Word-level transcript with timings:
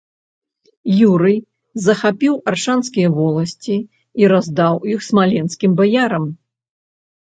Юрый 1.09 1.37
захапіў 1.87 2.33
аршанскія 2.53 3.13
воласці 3.19 3.75
і 4.25 4.35
раздаў 4.35 4.75
іх 4.97 5.09
смаленскім 5.13 5.71
баярам. 5.81 6.25